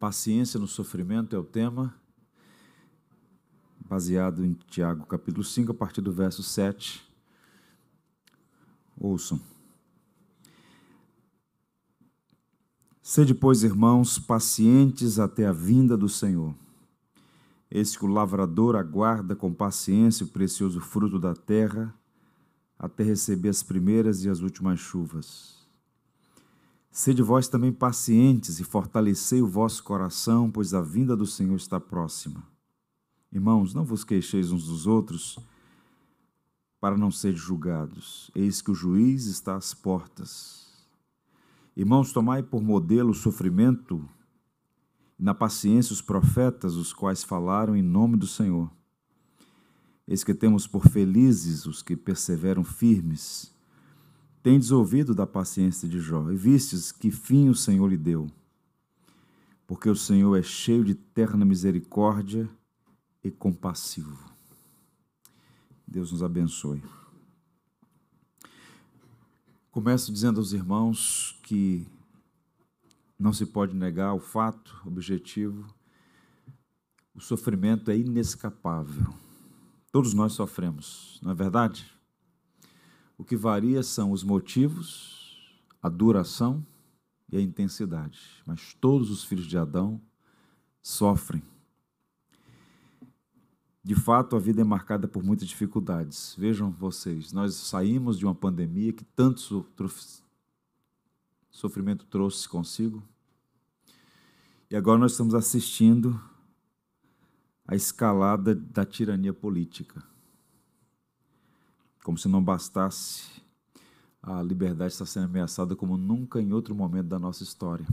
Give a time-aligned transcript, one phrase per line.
[0.00, 1.94] Paciência no sofrimento é o tema,
[3.86, 7.06] baseado em Tiago, capítulo 5, a partir do verso 7.
[8.98, 9.38] Ouçam.
[13.02, 16.54] Sede, pois, irmãos, pacientes até a vinda do Senhor.
[17.70, 21.94] Eis que o lavrador aguarda com paciência o precioso fruto da terra,
[22.78, 25.59] até receber as primeiras e as últimas chuvas.
[26.90, 31.78] Sede vós também pacientes e fortalecei o vosso coração, pois a vinda do Senhor está
[31.78, 32.42] próxima.
[33.32, 35.38] Irmãos, não vos queixeis uns dos outros,
[36.80, 38.30] para não serem julgados.
[38.34, 40.66] Eis que o juiz está às portas.
[41.76, 44.08] Irmãos, tomai por modelo o sofrimento
[45.16, 48.68] e na paciência os profetas, os quais falaram em nome do Senhor.
[50.08, 53.54] Eis que temos por felizes os que perseveram firmes.
[54.42, 58.26] Tendes ouvido da paciência de Jó, e vistes que fim o Senhor lhe deu.
[59.66, 62.48] Porque o Senhor é cheio de terna misericórdia
[63.22, 64.18] e compassivo.
[65.86, 66.82] Deus nos abençoe.
[69.70, 71.86] Começo dizendo aos irmãos que
[73.18, 75.66] não se pode negar o fato objetivo,
[77.14, 79.12] o sofrimento é inescapável.
[79.92, 81.99] Todos nós sofremos, não é verdade?
[83.20, 85.36] O que varia são os motivos,
[85.82, 86.66] a duração
[87.30, 88.18] e a intensidade.
[88.46, 90.00] Mas todos os filhos de Adão
[90.80, 91.42] sofrem.
[93.84, 96.34] De fato, a vida é marcada por muitas dificuldades.
[96.38, 99.66] Vejam vocês, nós saímos de uma pandemia que tanto
[101.50, 103.06] sofrimento trouxe consigo.
[104.70, 106.18] E agora nós estamos assistindo
[107.66, 110.09] a escalada da tirania política.
[112.02, 113.24] Como se não bastasse,
[114.22, 117.86] a liberdade está sendo ameaçada como nunca em outro momento da nossa história.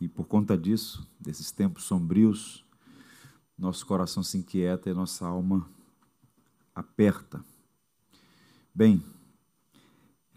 [0.00, 2.64] E por conta disso, desses tempos sombrios,
[3.56, 5.68] nosso coração se inquieta e nossa alma
[6.74, 7.44] aperta.
[8.74, 9.02] Bem,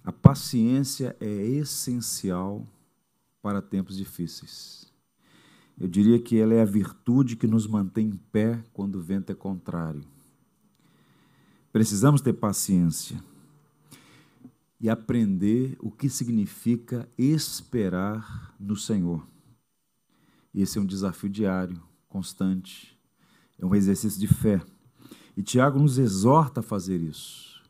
[0.03, 2.65] a paciência é essencial
[3.41, 4.91] para tempos difíceis.
[5.79, 9.31] Eu diria que ela é a virtude que nos mantém em pé quando o vento
[9.31, 10.03] é contrário.
[11.77, 13.23] Precisamos ter paciência
[14.81, 19.23] e aprender o que significa esperar no Senhor.
[20.55, 21.79] Esse é um desafio diário,
[22.09, 22.99] constante,
[23.59, 24.59] é um exercício de fé.
[25.37, 27.61] E Tiago nos exorta a fazer isso.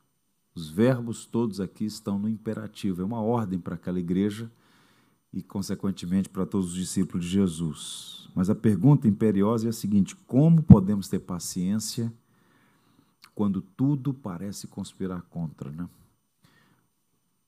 [0.56, 4.50] Os verbos todos aqui estão no imperativo, é uma ordem para aquela igreja
[5.34, 8.30] e, consequentemente, para todos os discípulos de Jesus.
[8.34, 12.10] Mas a pergunta imperiosa é a seguinte: como podemos ter paciência?
[13.38, 15.88] Quando tudo parece conspirar contra, né?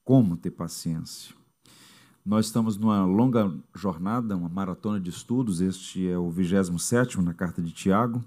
[0.06, 1.34] Como ter paciência?
[2.24, 7.60] Nós estamos numa longa jornada, uma maratona de estudos, este é o 27 na carta
[7.60, 8.24] de Tiago,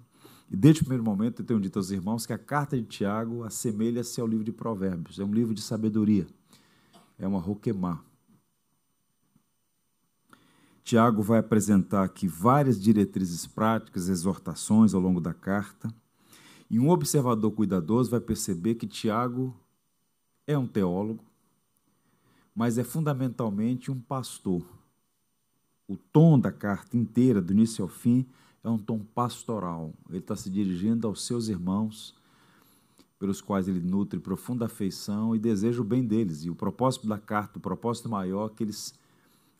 [0.50, 3.44] e desde o primeiro momento eu tenho dito aos irmãos que a carta de Tiago
[3.44, 6.26] assemelha-se ao livro de Provérbios, é um livro de sabedoria,
[7.16, 8.02] é uma roquemar.
[10.82, 15.94] Tiago vai apresentar aqui várias diretrizes práticas, exortações ao longo da carta,
[16.72, 19.54] e um observador cuidadoso vai perceber que Tiago
[20.46, 21.22] é um teólogo,
[22.54, 24.64] mas é fundamentalmente um pastor.
[25.86, 28.26] O tom da carta inteira, do início ao fim,
[28.64, 29.92] é um tom pastoral.
[30.08, 32.14] Ele está se dirigindo aos seus irmãos,
[33.18, 36.42] pelos quais ele nutre profunda afeição e deseja o bem deles.
[36.46, 38.94] E o propósito da carta, o propósito maior, é que eles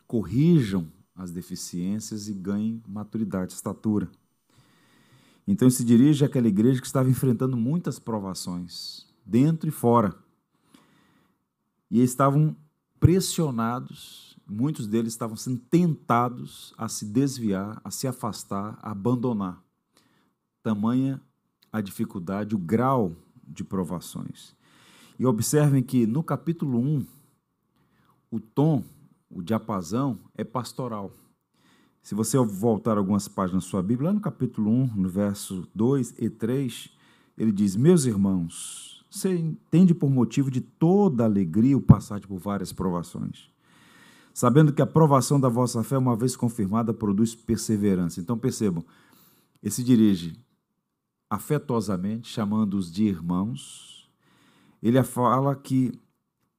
[0.07, 4.11] corrijam as deficiências e ganhem maturidade, estatura.
[5.47, 10.15] Então ele se dirige àquela igreja que estava enfrentando muitas provações, dentro e fora.
[11.91, 12.57] E estavam
[12.99, 19.63] pressionados, muitos deles estavam sendo tentados a se desviar, a se afastar, a abandonar.
[20.63, 21.21] Tamanha
[21.73, 23.17] a dificuldade, o grau
[23.47, 24.55] de provações.
[25.19, 27.07] E observem que no capítulo 1,
[28.31, 28.85] o tom,
[29.31, 31.13] o diapasão é pastoral.
[32.03, 36.17] Se você voltar algumas páginas da sua Bíblia, lá no capítulo 1, no verso 2
[36.19, 36.91] e 3,
[37.39, 42.73] ele diz: Meus irmãos, você entende por motivo de toda alegria o passar por várias
[42.73, 43.49] provações,
[44.35, 48.21] sabendo que a provação da vossa fé, uma vez confirmada, produz perseverança.
[48.21, 48.85] Então percebam,
[49.63, 50.37] ele se dirige
[51.31, 54.11] afetuosamente, chamando-os de irmãos.
[54.83, 55.93] Ele fala que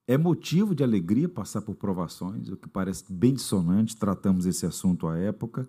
[0.08, 5.08] é motivo de alegria passar por provações, o que parece bem dissonante, tratamos esse assunto
[5.08, 5.68] à época,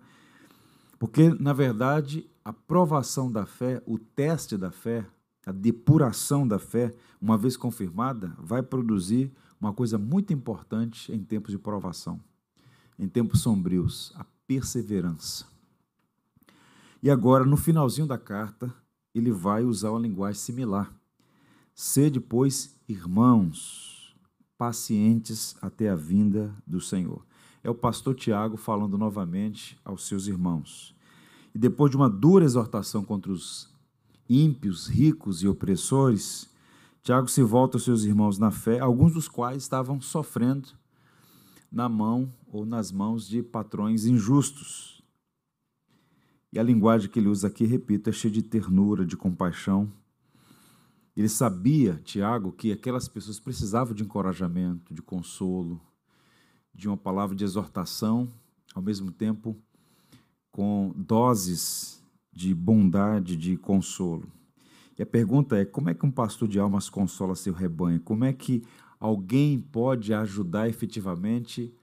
[0.99, 5.05] porque, na verdade, a provação da fé, o teste da fé,
[5.45, 11.51] a depuração da fé, uma vez confirmada, vai produzir uma coisa muito importante em tempos
[11.51, 12.19] de provação,
[12.99, 15.45] em tempos sombrios, a perseverança.
[17.01, 18.73] E agora, no finalzinho da carta,
[19.13, 20.91] ele vai usar uma linguagem similar.
[21.73, 23.94] Sede, pois, irmãos,
[24.57, 27.25] pacientes até a vinda do Senhor.
[27.63, 30.95] É o pastor Tiago falando novamente aos seus irmãos.
[31.53, 33.73] E depois de uma dura exortação contra os
[34.29, 36.49] ímpios, ricos e opressores,
[37.01, 40.69] Tiago se volta aos seus irmãos na fé, alguns dos quais estavam sofrendo
[41.71, 45.03] na mão ou nas mãos de patrões injustos.
[46.51, 49.91] E a linguagem que ele usa aqui, repito, é cheia de ternura, de compaixão.
[51.15, 55.81] Ele sabia, Tiago, que aquelas pessoas precisavam de encorajamento, de consolo,
[56.73, 58.27] de uma palavra de exortação,
[58.73, 59.57] ao mesmo tempo
[60.51, 64.29] com doses de bondade, de consolo.
[64.97, 67.99] E a pergunta é: como é que um pastor de almas consola seu rebanho?
[68.01, 68.63] Como é que
[68.99, 71.73] alguém pode ajudar efetivamente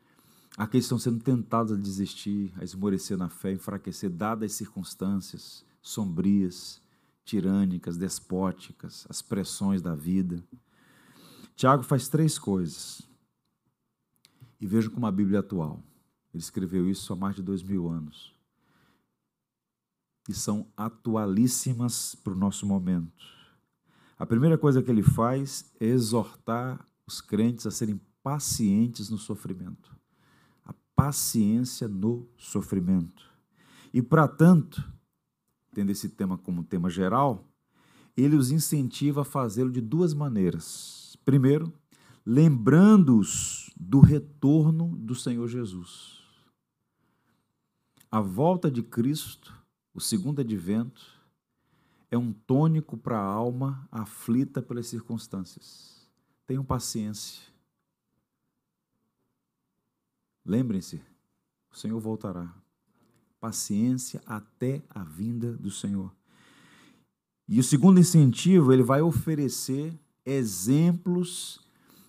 [0.56, 6.81] Aqueles estão sendo tentados a desistir, a esmorecer na fé, enfraquecer, dadas as circunstâncias sombrias,
[7.24, 10.42] tirânicas, despóticas, as pressões da vida.
[11.54, 13.02] Tiago faz três coisas.
[14.60, 15.82] E vejo como a Bíblia é atual.
[16.32, 18.32] Ele escreveu isso há mais de dois mil anos.
[20.28, 23.24] E são atualíssimas para o nosso momento.
[24.18, 29.92] A primeira coisa que ele faz é exortar os crentes a serem pacientes no sofrimento
[31.02, 33.28] paciência no sofrimento.
[33.92, 34.88] E para tanto,
[35.74, 37.48] tendo esse tema como tema geral,
[38.16, 41.16] ele os incentiva a fazê-lo de duas maneiras.
[41.24, 41.72] Primeiro,
[42.24, 46.20] lembrando-os do retorno do Senhor Jesus.
[48.10, 49.54] A volta de Cristo,
[49.94, 51.20] o segundo advento,
[52.10, 56.06] é um tônico para a alma aflita pelas circunstâncias.
[56.46, 57.50] Tenham paciência.
[60.44, 61.00] Lembrem-se,
[61.70, 62.61] o Senhor voltará.
[63.42, 66.12] Paciência até a vinda do Senhor.
[67.48, 69.92] E o segundo incentivo, ele vai oferecer
[70.24, 71.58] exemplos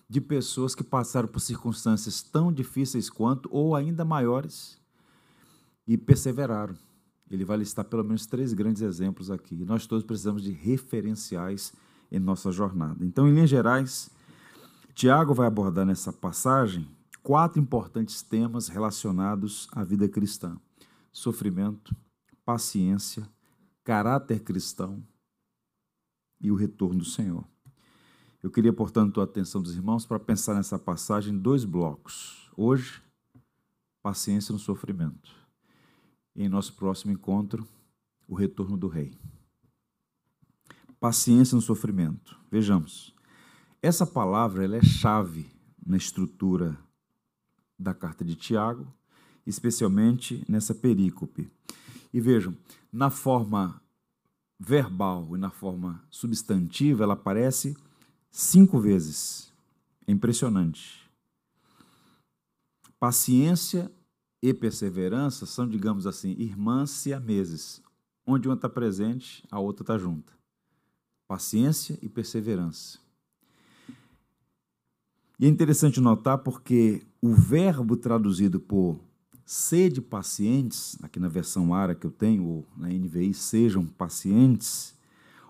[0.08, 4.78] de pessoas que passaram por circunstâncias tão difíceis quanto, ou ainda maiores,
[5.88, 6.76] e perseveraram.
[7.28, 9.64] Ele vai listar pelo menos três grandes exemplos aqui.
[9.64, 11.72] Nós todos precisamos de referenciais
[12.12, 13.04] em nossa jornada.
[13.04, 14.08] Então, em linhas gerais,
[14.94, 16.86] Tiago vai abordar nessa passagem
[17.24, 20.56] quatro importantes temas relacionados à vida cristã:
[21.14, 21.96] sofrimento,
[22.44, 23.26] paciência,
[23.84, 25.00] caráter cristão
[26.40, 27.46] e o retorno do Senhor.
[28.42, 32.50] Eu queria, portanto, a atenção dos irmãos para pensar nessa passagem em dois blocos.
[32.56, 33.00] Hoje,
[34.02, 35.30] paciência no sofrimento.
[36.34, 37.66] E em nosso próximo encontro,
[38.26, 39.16] o retorno do Rei.
[40.98, 42.38] Paciência no sofrimento.
[42.50, 43.14] Vejamos.
[43.80, 45.50] Essa palavra ela é chave
[45.86, 46.76] na estrutura
[47.78, 48.92] da carta de Tiago,
[49.46, 51.50] especialmente nessa perícope.
[52.12, 52.56] E vejam,
[52.92, 53.80] na forma
[54.58, 57.76] verbal e na forma substantiva, ela aparece
[58.30, 59.52] cinco vezes.
[60.06, 61.10] É impressionante.
[62.98, 63.90] Paciência
[64.42, 67.82] e perseverança são, digamos assim, irmãs siameses.
[68.26, 70.32] Onde uma está presente, a outra está junta.
[71.26, 72.98] Paciência e perseverança.
[75.38, 79.00] E é interessante notar porque o verbo traduzido por
[79.44, 84.94] sede pacientes, aqui na versão ARA que eu tenho, ou na NVI, sejam pacientes,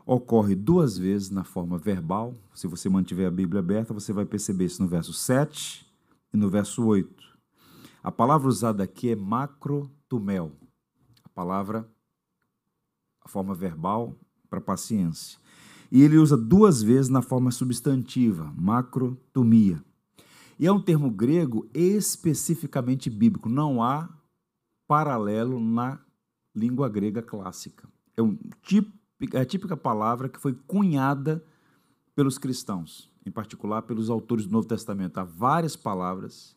[0.04, 2.35] ocorre duas vezes na forma verbal.
[2.54, 5.87] Se você mantiver a Bíblia aberta, você vai perceber isso no verso 7
[6.33, 7.25] e no verso 8.
[8.02, 10.52] A palavra usada aqui é macrotumel,
[11.23, 11.88] a palavra,
[13.23, 14.14] a forma verbal
[14.50, 15.38] para paciência.
[15.90, 19.83] E ele usa duas vezes na forma substantiva, macrotomia.
[20.58, 24.08] E é um termo grego especificamente bíblico, não há
[24.87, 26.00] paralelo na
[26.54, 27.88] língua grega clássica.
[28.16, 28.38] É, um
[29.32, 31.44] é a típica palavra que foi cunhada
[32.14, 35.18] pelos cristãos, em particular pelos autores do Novo Testamento.
[35.18, 36.56] Há várias palavras,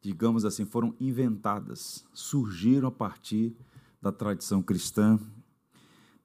[0.00, 3.56] digamos assim, foram inventadas, surgiram a partir
[4.00, 5.18] da tradição cristã,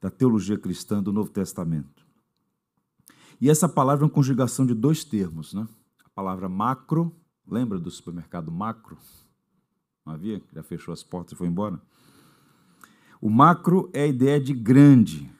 [0.00, 2.06] da teologia cristã do Novo Testamento.
[3.40, 5.66] E essa palavra é uma conjugação de dois termos, né?
[6.16, 7.14] Palavra macro,
[7.46, 8.96] lembra do supermercado macro?
[10.02, 10.42] Não havia?
[10.50, 11.78] Já fechou as portas e foi embora?
[13.20, 15.30] O macro é a ideia de grande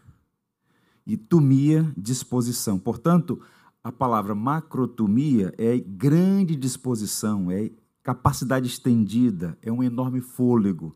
[1.07, 2.79] e tumia, disposição.
[2.79, 3.41] Portanto,
[3.83, 7.71] a palavra macrotumia é grande disposição, é
[8.03, 10.95] capacidade estendida, é um enorme fôlego.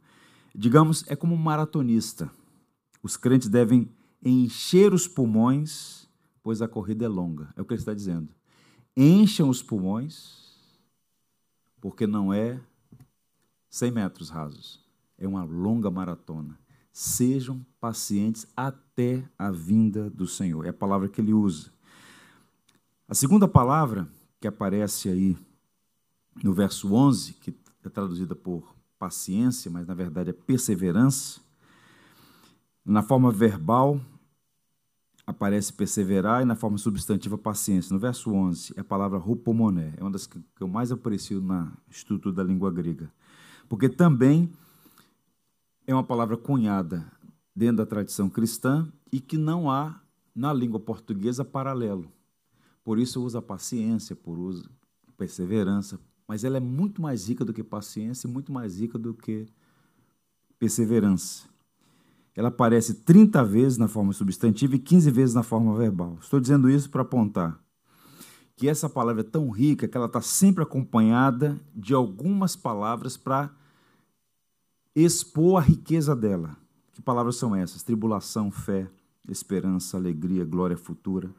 [0.54, 2.30] Digamos, é como um maratonista.
[3.02, 3.90] Os crentes devem
[4.22, 6.00] encher os pulmões
[6.42, 7.52] pois a corrida é longa.
[7.56, 8.28] É o que ele está dizendo.
[8.96, 10.40] Encham os pulmões,
[11.80, 12.60] porque não é
[13.68, 14.84] 100 metros rasos,
[15.16, 16.58] é uma longa maratona.
[16.92, 20.66] Sejam pacientes até a vinda do Senhor.
[20.66, 21.72] É a palavra que ele usa.
[23.08, 24.08] A segunda palavra
[24.40, 25.38] que aparece aí
[26.42, 27.54] no verso 11, que
[27.84, 31.40] é traduzida por paciência, mas na verdade é perseverança.
[32.84, 34.00] Na forma verbal
[35.30, 37.92] aparece perseverar e na forma substantiva paciência.
[37.92, 41.72] No verso 11 é a palavra rupomoné, é uma das que eu mais aprecio na
[41.88, 43.10] estrutura da língua grega.
[43.68, 44.50] Porque também
[45.86, 47.10] é uma palavra cunhada
[47.54, 50.00] dentro da tradição cristã e que não há
[50.34, 52.10] na língua portuguesa paralelo.
[52.82, 54.68] Por isso usa paciência, por uso
[55.16, 59.12] perseverança, mas ela é muito mais rica do que paciência e muito mais rica do
[59.12, 59.46] que
[60.58, 61.49] perseverança.
[62.34, 66.18] Ela aparece 30 vezes na forma substantiva e 15 vezes na forma verbal.
[66.20, 67.60] Estou dizendo isso para apontar
[68.60, 73.50] que essa palavra é tão rica que ela está sempre acompanhada de algumas palavras para
[74.94, 76.54] expor a riqueza dela.
[76.92, 77.82] Que palavras são essas?
[77.82, 78.86] Tribulação, fé,
[79.26, 81.30] esperança, alegria, glória futura.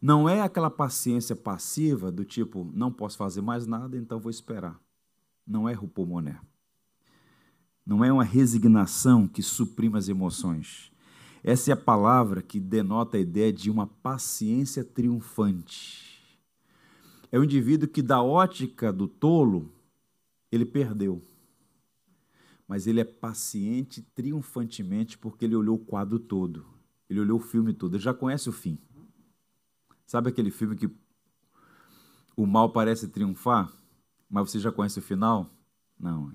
[0.00, 4.78] Não é aquela paciência passiva do tipo, não posso fazer mais nada, então vou esperar.
[5.44, 6.38] Não é rupomoné.
[7.86, 10.90] Não é uma resignação que suprime as emoções.
[11.42, 16.38] Essa é a palavra que denota a ideia de uma paciência triunfante.
[17.30, 19.70] É o indivíduo que, da ótica do tolo,
[20.50, 21.22] ele perdeu.
[22.66, 26.64] Mas ele é paciente triunfantemente porque ele olhou o quadro todo.
[27.10, 27.96] Ele olhou o filme todo.
[27.96, 28.78] Ele já conhece o fim.
[30.06, 30.88] Sabe aquele filme que
[32.36, 33.70] o mal parece triunfar,
[34.30, 35.50] mas você já conhece o final?
[35.98, 36.32] Não.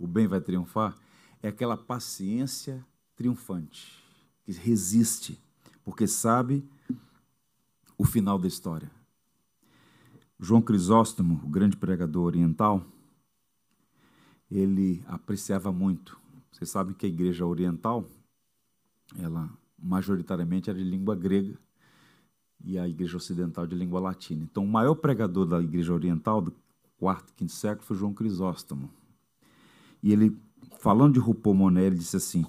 [0.00, 0.96] O bem vai triunfar.
[1.42, 4.02] É aquela paciência triunfante,
[4.42, 5.38] que resiste,
[5.84, 6.66] porque sabe
[7.98, 8.90] o final da história.
[10.38, 12.82] João Crisóstomo, o grande pregador oriental,
[14.50, 16.18] ele apreciava muito.
[16.50, 18.08] Vocês sabem que a igreja oriental,
[19.18, 21.58] ela majoritariamente era de língua grega,
[22.62, 24.44] e a Igreja Ocidental de língua latina.
[24.44, 26.54] Então, o maior pregador da Igreja Oriental do
[26.98, 28.90] quarto, quinto século foi João Crisóstomo.
[30.02, 30.36] E ele,
[30.78, 32.44] falando de Rupomoné, ele disse assim: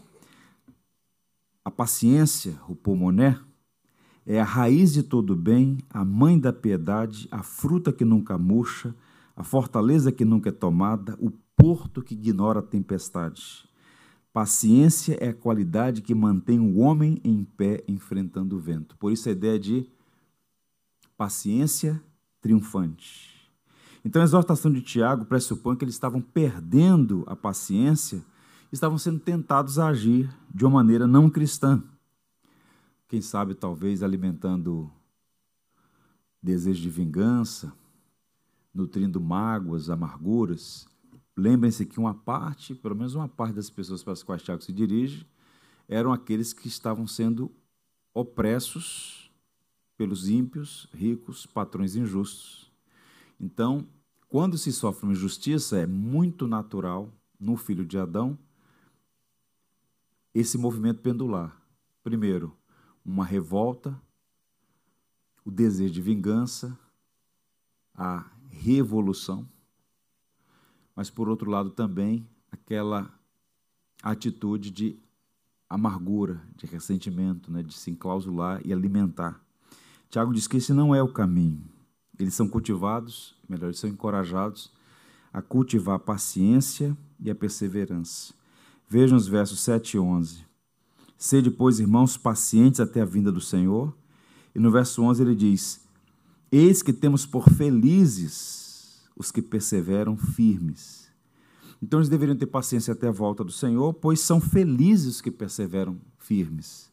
[1.63, 3.39] a paciência, Rupomoné,
[4.25, 8.95] é a raiz de todo bem, a mãe da piedade, a fruta que nunca murcha,
[9.35, 13.67] a fortaleza que nunca é tomada, o porto que ignora a tempestade.
[14.33, 18.97] Paciência é a qualidade que mantém o homem em pé enfrentando o vento.
[18.97, 19.85] Por isso a ideia de
[21.17, 22.01] paciência
[22.39, 23.30] triunfante.
[24.03, 28.23] Então a exortação de Tiago pressupõe que eles estavam perdendo a paciência,
[28.71, 31.83] estavam sendo tentados a agir de uma maneira não cristã.
[33.07, 34.89] Quem sabe, talvez, alimentando
[36.41, 37.71] desejo de vingança,
[38.73, 40.87] nutrindo mágoas, amarguras.
[41.35, 44.71] Lembrem-se que uma parte, pelo menos uma parte das pessoas para as quais Tiago se
[44.71, 45.27] dirige,
[45.87, 47.51] eram aqueles que estavam sendo
[48.13, 49.29] opressos
[49.97, 52.70] pelos ímpios, ricos, patrões injustos.
[53.41, 53.87] Então,
[54.29, 58.37] quando se sofre uma injustiça, é muito natural no filho de Adão
[60.31, 61.59] esse movimento pendular.
[62.03, 62.55] Primeiro,
[63.03, 63.99] uma revolta,
[65.43, 66.77] o desejo de vingança,
[67.95, 69.49] a revolução,
[70.95, 73.11] mas por outro lado também aquela
[74.03, 74.99] atitude de
[75.67, 79.43] amargura, de ressentimento, né, de se enclausular e alimentar.
[80.11, 81.70] Tiago diz que esse não é o caminho.
[82.23, 84.71] Eles são cultivados, melhor, eles são encorajados
[85.33, 88.33] a cultivar a paciência e a perseverança.
[88.87, 90.45] Vejam os versos 7 e 11.
[91.17, 93.95] Sede, pois, irmãos, pacientes até a vinda do Senhor.
[94.53, 95.81] E no verso 11 ele diz:
[96.51, 101.09] Eis que temos por felizes os que perseveram firmes.
[101.81, 105.31] Então eles deveriam ter paciência até a volta do Senhor, pois são felizes os que
[105.31, 106.91] perseveram firmes.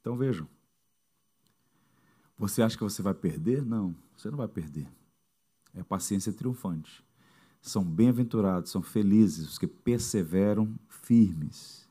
[0.00, 0.46] Então vejam,
[2.42, 3.64] você acha que você vai perder?
[3.64, 4.88] Não, você não vai perder.
[5.72, 7.04] É paciência triunfante.
[7.60, 11.88] São bem-aventurados, são felizes os que perseveram firmes.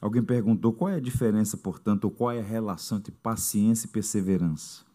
[0.00, 3.90] Alguém perguntou qual é a diferença, portanto, ou qual é a relação entre paciência e
[3.90, 4.86] perseverança.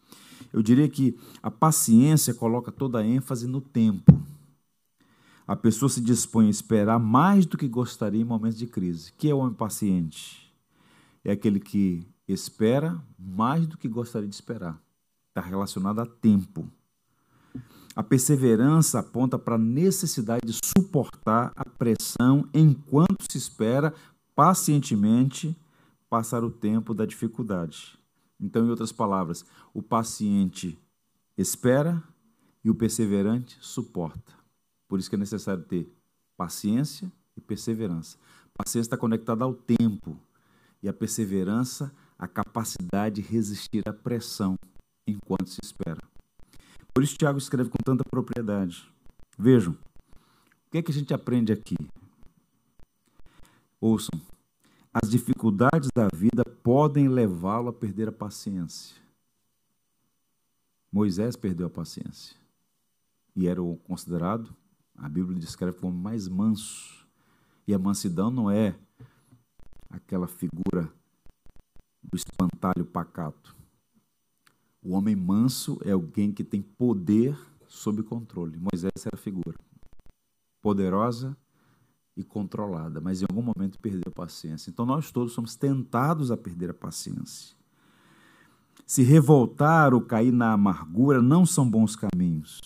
[0.52, 4.20] Eu diria que a paciência coloca toda a ênfase no tempo.
[5.46, 9.14] A pessoa se dispõe a esperar mais do que gostaria em momentos de crise.
[9.14, 10.52] Que é o homem paciente?
[11.24, 14.82] É aquele que espera mais do que gostaria de esperar.
[15.30, 16.70] Está relacionado a tempo.
[17.96, 23.94] A perseverança aponta para a necessidade de suportar a pressão enquanto se espera
[24.36, 25.56] pacientemente
[26.10, 27.98] passar o tempo da dificuldade.
[28.40, 30.80] Então, em outras palavras, o paciente
[31.38, 32.02] espera
[32.64, 34.34] e o perseverante suporta.
[34.88, 35.94] Por isso que é necessário ter
[36.38, 38.18] paciência e perseverança.
[38.54, 40.18] paciência está conectada ao tempo
[40.82, 44.56] e a perseverança, a capacidade de resistir à pressão
[45.08, 46.02] enquanto se espera.
[46.94, 48.92] Por isso, Tiago escreve com tanta propriedade.
[49.38, 51.78] Vejam, o que é que a gente aprende aqui?
[53.80, 54.20] Ouçam,
[54.94, 58.98] as dificuldades da vida podem levá-lo a perder a paciência.
[60.92, 62.36] Moisés perdeu a paciência
[63.36, 64.54] e era o considerado,
[64.98, 67.08] a Bíblia descreve como mais manso.
[67.66, 68.76] E a mansidão não é
[69.90, 70.92] aquela figura
[72.12, 73.56] do espantalho pacato.
[74.82, 77.38] O homem manso é alguém que tem poder
[77.68, 78.58] sob controle.
[78.58, 79.58] Moisés era a figura
[80.62, 81.38] poderosa
[82.16, 84.70] e controlada, mas em algum momento perdeu a paciência.
[84.70, 87.56] Então nós todos somos tentados a perder a paciência.
[88.86, 92.60] Se revoltar ou cair na amargura não são bons caminhos.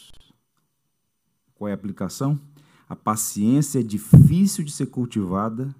[1.53, 2.39] Qual é a aplicação?
[2.87, 5.75] A paciência é difícil de ser cultivada,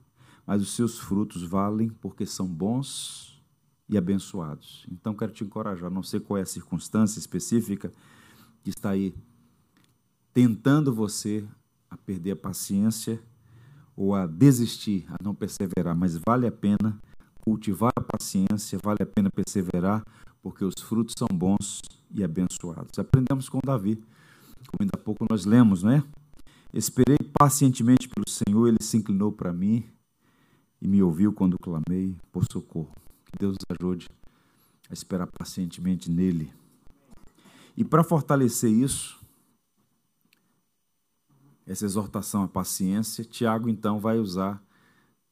[0.46, 3.32] mas os seus frutos valem porque são bons
[3.93, 4.85] e abençoados.
[4.91, 7.91] Então quero te encorajar, não sei qual é a circunstância específica
[8.63, 9.13] que está aí
[10.33, 11.45] tentando você
[11.89, 13.21] a perder a paciência
[13.95, 17.00] ou a desistir, a não perseverar, mas vale a pena
[17.41, 20.03] cultivar a paciência, vale a pena perseverar,
[20.41, 22.97] porque os frutos são bons e abençoados.
[22.97, 23.97] Aprendemos com Davi,
[24.67, 26.03] como ainda há pouco nós lemos, não é?
[26.73, 29.85] Esperei pacientemente pelo Senhor, ele se inclinou para mim
[30.81, 33.02] e me ouviu quando clamei por socorro.
[33.39, 34.09] Deus nos ajude
[34.89, 36.53] a esperar pacientemente nele.
[37.75, 39.19] E para fortalecer isso,
[41.65, 44.61] essa exortação à paciência, Tiago então vai usar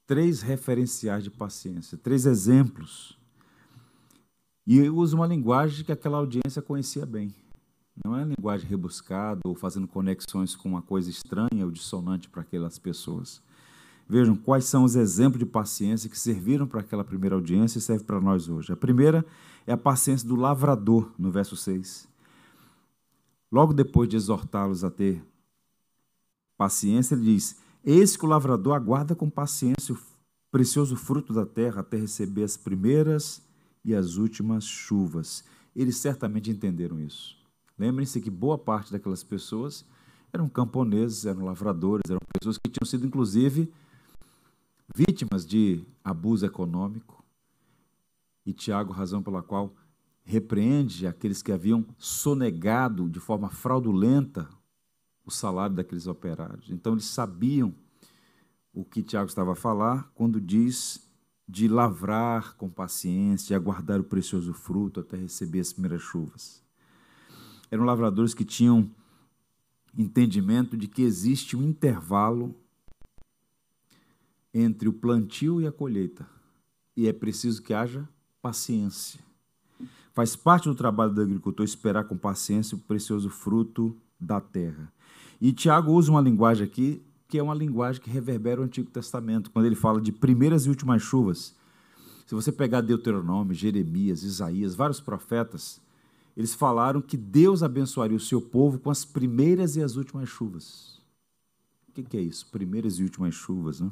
[0.08, 3.18] três referenciais de paciência, três exemplos.
[4.66, 7.34] E usa uma linguagem que aquela audiência conhecia bem.
[8.04, 12.80] Não é linguagem rebuscada ou fazendo conexões com uma coisa estranha ou dissonante para aquelas
[12.80, 13.42] pessoas.
[14.12, 18.04] Vejam quais são os exemplos de paciência que serviram para aquela primeira audiência e serve
[18.04, 18.74] para nós hoje.
[18.74, 19.26] A primeira
[19.66, 22.10] é a paciência do lavrador, no verso 6.
[23.50, 25.24] Logo depois de exortá-los a ter
[26.58, 29.98] paciência, ele diz: Eis que o lavrador aguarda com paciência o
[30.52, 33.42] precioso fruto da terra até receber as primeiras
[33.82, 35.42] e as últimas chuvas.
[35.74, 37.38] Eles certamente entenderam isso.
[37.80, 39.86] Lembrem-se que boa parte daquelas pessoas
[40.34, 43.72] eram camponeses, eram lavradores, eram pessoas que tinham sido, inclusive,
[44.96, 47.24] vítimas de abuso econômico.
[48.46, 49.74] E Tiago, razão pela qual
[50.24, 54.48] repreende aqueles que haviam sonegado de forma fraudulenta
[55.26, 56.70] o salário daqueles operários.
[56.70, 57.74] Então eles sabiam
[58.74, 61.08] o que Tiago estava a falar quando diz
[61.48, 66.64] de lavrar com paciência e aguardar o precioso fruto até receber as primeiras chuvas.
[67.70, 68.90] Eram lavradores que tinham
[69.98, 72.56] entendimento de que existe um intervalo
[74.54, 76.28] entre o plantio e a colheita,
[76.96, 78.08] e é preciso que haja
[78.42, 79.20] paciência.
[80.14, 84.92] Faz parte do trabalho do agricultor esperar com paciência o precioso fruto da terra.
[85.40, 89.52] E Tiago usa uma linguagem aqui que é uma linguagem que reverbera o Antigo Testamento,
[89.52, 91.56] quando ele fala de primeiras e últimas chuvas.
[92.28, 95.80] Se você pegar Deuteronômio, Jeremias, Isaías, vários profetas,
[96.36, 101.00] eles falaram que Deus abençoaria o seu povo com as primeiras e as últimas chuvas.
[101.88, 102.48] O que é isso?
[102.52, 103.90] Primeiras e últimas chuvas, né?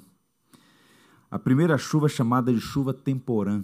[1.32, 3.64] A primeira chuva é chamada de chuva temporã.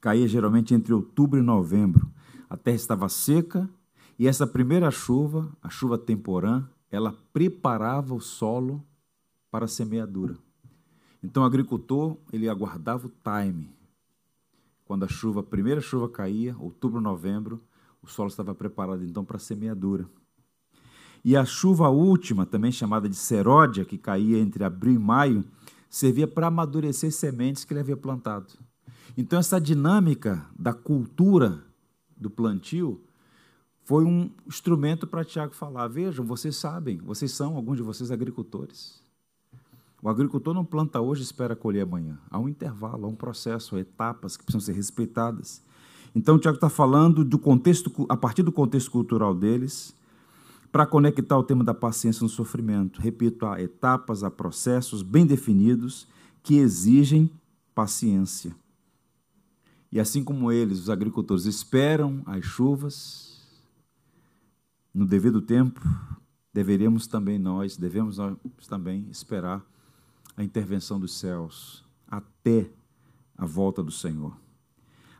[0.00, 2.08] Caía geralmente entre outubro e novembro.
[2.48, 3.68] A terra estava seca
[4.18, 8.84] e essa primeira chuva, a chuva temporã, ela preparava o solo
[9.50, 10.36] para a semeadura.
[11.22, 13.70] Então o agricultor, ele aguardava o time.
[14.84, 17.60] Quando a chuva, a primeira chuva caía, outubro, novembro,
[18.00, 20.06] o solo estava preparado então para a semeadura.
[21.24, 25.44] E a chuva última, também chamada de seródia, que caía entre abril e maio,
[25.92, 28.54] servia para amadurecer sementes que ele havia plantado.
[29.14, 31.62] Então essa dinâmica da cultura
[32.16, 32.98] do plantio
[33.84, 39.02] foi um instrumento para Tiago falar: vejam, vocês sabem, vocês são, alguns de vocês, agricultores.
[40.02, 42.18] O agricultor não planta hoje e espera colher amanhã.
[42.30, 45.62] Há um intervalo, há um processo, há etapas que precisam ser respeitadas.
[46.14, 49.94] Então, o Tiago está falando do contexto, a partir do contexto cultural deles,
[50.72, 53.00] para conectar o tema da paciência no sofrimento.
[53.00, 56.08] Repito, há etapas, há processos bem definidos
[56.42, 57.30] que exigem
[57.74, 58.56] paciência.
[59.92, 63.38] E assim como eles, os agricultores, esperam as chuvas,
[64.94, 65.80] no devido tempo,
[66.52, 69.62] deveríamos também nós, devemos nós também esperar
[70.34, 72.70] a intervenção dos céus até
[73.36, 74.34] a volta do Senhor.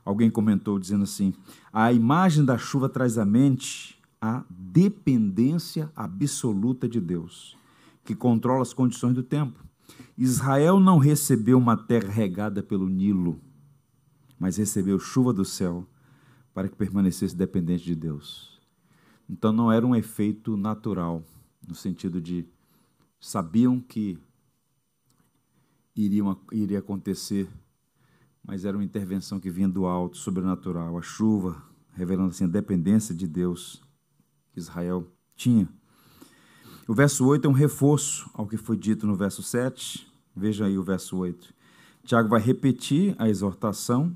[0.03, 1.35] Alguém comentou dizendo assim:
[1.71, 7.59] a imagem da chuva traz à mente a dependência absoluta de Deus,
[8.05, 9.67] que controla as condições do tempo.
[10.17, 13.41] Israel não recebeu uma terra regada pelo Nilo,
[14.39, 15.85] mas recebeu chuva do céu
[16.55, 18.61] para que permanecesse dependente de Deus.
[19.29, 21.25] Então não era um efeito natural,
[21.67, 22.47] no sentido de
[23.19, 24.17] sabiam que
[25.97, 27.49] iria, iria acontecer,
[28.45, 31.61] mas era uma intervenção que vinha do alto, sobrenatural, a chuva,
[31.93, 33.83] revelando assim a dependência de Deus
[34.53, 35.69] que Israel tinha.
[36.87, 40.07] O verso 8 é um reforço ao que foi dito no verso 7.
[40.35, 41.55] Veja aí o verso 8.
[42.05, 44.15] Tiago vai repetir a exortação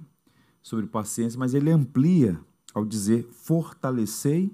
[0.62, 2.40] sobre paciência, mas ele amplia
[2.75, 4.53] ao dizer: fortalecei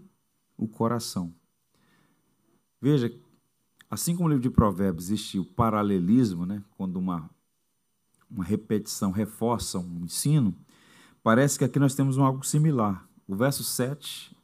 [0.57, 1.35] o coração.
[2.81, 3.13] Veja,
[3.91, 7.31] assim como no livro de Provérbios existe o paralelismo, né, quando uma,
[8.31, 10.55] uma repetição reforça um ensino,
[11.23, 13.09] parece que aqui nós temos um algo similar.
[13.27, 14.42] O verso 7 é,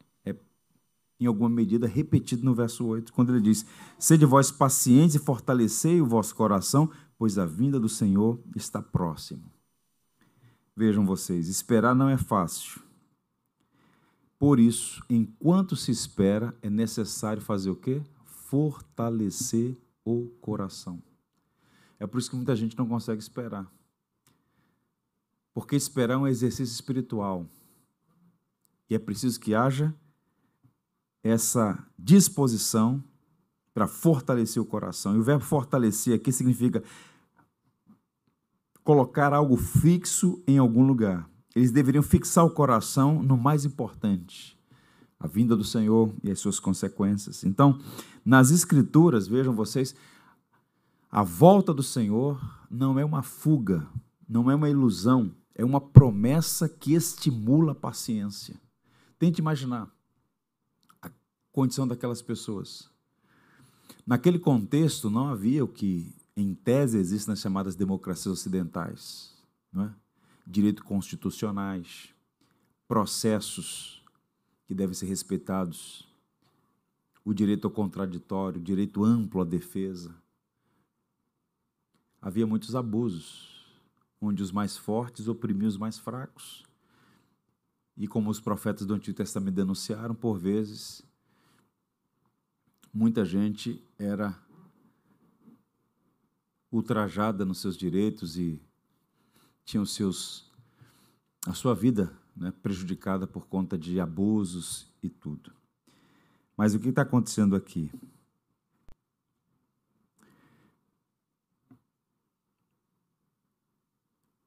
[1.21, 3.67] em alguma medida, repetido no verso 8, quando ele diz:
[3.99, 9.51] Sede vós pacientes e fortalecei o vosso coração, pois a vinda do Senhor está próximo.
[10.77, 12.81] Vejam vocês, esperar não é fácil.
[14.39, 18.01] Por isso, enquanto se espera, é necessário fazer o quê?
[18.25, 21.03] Fortalecer o coração.
[21.99, 23.69] É por isso que muita gente não consegue esperar.
[25.53, 27.45] Porque esperar é um exercício espiritual.
[28.89, 29.93] E é preciso que haja
[31.29, 33.03] essa disposição
[33.75, 35.15] para fortalecer o coração.
[35.15, 36.83] E o verbo fortalecer aqui significa
[38.83, 41.29] colocar algo fixo em algum lugar.
[41.55, 44.59] Eles deveriam fixar o coração no mais importante,
[45.21, 47.45] a vinda do Senhor e as suas consequências.
[47.45, 47.79] Então,
[48.25, 49.95] nas Escrituras, vejam vocês,
[51.11, 53.87] a volta do Senhor não é uma fuga,
[54.29, 58.55] não é uma ilusão, é uma promessa que estimula a paciência.
[59.19, 59.91] Tente imaginar
[61.59, 62.89] condição daquelas pessoas.
[64.07, 69.37] Naquele contexto, não havia o que em tese, existem as chamadas democracias ocidentais,
[69.73, 69.95] não é?
[70.47, 72.15] direitos constitucionais,
[72.87, 74.05] processos
[74.67, 76.07] que devem ser respeitados,
[77.25, 80.15] o direito ao contraditório, o direito amplo à defesa.
[82.23, 83.67] Havia muitos abusos,
[84.21, 86.63] onde os mais fortes oprimiam os mais fracos.
[87.97, 91.03] E como os profetas do Antigo Testamento denunciaram, por vezes,
[92.99, 94.37] muita gente era
[96.69, 98.61] ultrajada nos seus direitos e
[99.65, 100.51] tinha os seus
[101.47, 105.53] a sua vida né, prejudicada por conta de abusos e tudo.
[106.57, 107.89] Mas o que está acontecendo aqui?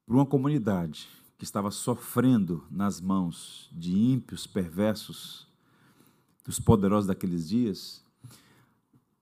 [0.06, 5.48] Para uma comunidade que estava sofrendo nas mãos de ímpios, perversos,
[6.44, 8.04] dos poderosos daqueles dias,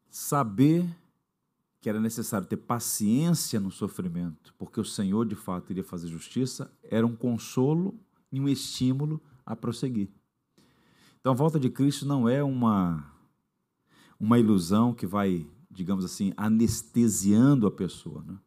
[0.10, 0.88] saber
[1.82, 6.72] que era necessário ter paciência no sofrimento, porque o Senhor de fato iria fazer justiça,
[6.84, 7.98] era um consolo
[8.32, 10.10] e um estímulo a prosseguir.
[11.20, 13.14] Então a volta de Cristo não é uma
[14.20, 18.38] uma ilusão que vai, digamos assim, anestesiando a pessoa, né?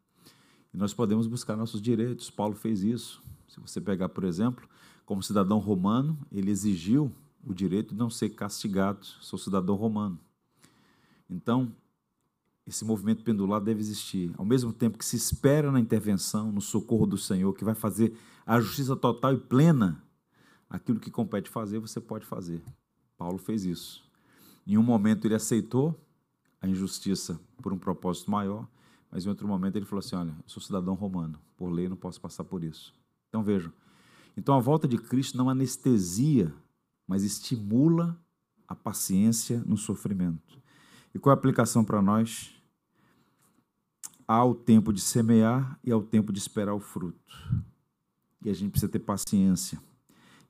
[0.71, 2.29] E nós podemos buscar nossos direitos.
[2.29, 3.21] Paulo fez isso.
[3.47, 4.67] Se você pegar, por exemplo,
[5.05, 7.11] como cidadão romano, ele exigiu
[7.43, 9.05] o direito de não ser castigado.
[9.21, 10.19] Sou cidadão romano.
[11.33, 11.75] Então,
[12.65, 14.31] esse movimento pendular deve existir.
[14.37, 18.15] Ao mesmo tempo que se espera na intervenção, no socorro do Senhor, que vai fazer
[18.45, 20.01] a justiça total e plena,
[20.69, 22.63] aquilo que compete fazer, você pode fazer.
[23.17, 24.03] Paulo fez isso.
[24.65, 25.99] Em um momento ele aceitou
[26.61, 28.67] a injustiça por um propósito maior,
[29.11, 31.97] mas em outro momento ele falou assim: Olha, eu sou cidadão romano, por lei não
[31.97, 32.93] posso passar por isso.
[33.27, 33.73] Então vejam.
[34.37, 36.53] Então a volta de Cristo não anestesia,
[37.05, 38.17] mas estimula
[38.67, 40.62] a paciência no sofrimento.
[41.13, 42.51] E qual é a aplicação para nós?
[44.27, 47.21] Há o tempo de semear e há o tempo de esperar o fruto.
[48.43, 49.79] E a gente precisa ter paciência.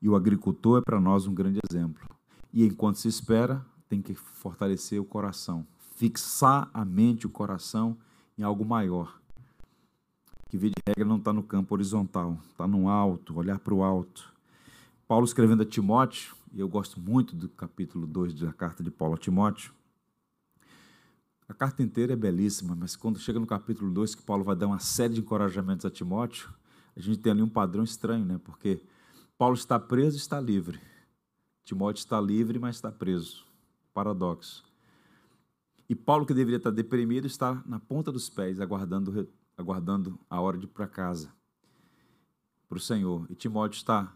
[0.01, 2.07] E o agricultor é para nós um grande exemplo.
[2.53, 7.97] E enquanto se espera, tem que fortalecer o coração, fixar a mente, o coração
[8.37, 9.19] em algo maior.
[10.49, 13.83] Que, via de regra, não está no campo horizontal, está no alto, olhar para o
[13.83, 14.31] alto.
[15.07, 19.15] Paulo escrevendo a Timóteo, e eu gosto muito do capítulo 2 da carta de Paulo
[19.15, 19.73] a Timóteo,
[21.47, 24.67] a carta inteira é belíssima, mas quando chega no capítulo 2, que Paulo vai dar
[24.67, 26.53] uma série de encorajamentos a Timóteo,
[26.95, 28.39] a gente tem ali um padrão estranho, né?
[28.43, 28.81] Porque
[29.37, 30.79] Paulo está preso e está livre.
[31.63, 33.45] Timóteo está livre, mas está preso.
[33.93, 34.63] Paradoxo.
[35.89, 39.27] E Paulo, que deveria estar deprimido, está na ponta dos pés, aguardando,
[39.57, 41.33] aguardando a hora de ir para casa,
[42.69, 43.25] para o Senhor.
[43.29, 44.15] E Timóteo está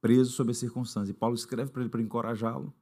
[0.00, 1.10] preso sob as circunstâncias.
[1.10, 2.74] E Paulo escreve para ele para encorajá-lo.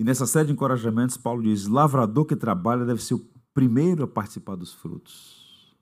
[0.00, 4.08] E nessa série de encorajamentos, Paulo diz: lavrador que trabalha deve ser o primeiro a
[4.08, 5.76] participar dos frutos.